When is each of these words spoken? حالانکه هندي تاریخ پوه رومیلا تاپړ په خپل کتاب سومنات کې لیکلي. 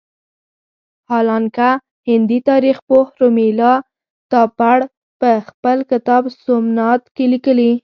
حالانکه 1.09 1.67
هندي 2.09 2.39
تاریخ 2.49 2.77
پوه 2.87 3.05
رومیلا 3.19 3.73
تاپړ 4.31 4.77
په 5.21 5.31
خپل 5.47 5.77
کتاب 5.91 6.23
سومنات 6.43 7.01
کې 7.15 7.25
لیکلي. 7.33 7.71